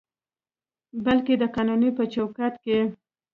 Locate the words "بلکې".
1.05-1.33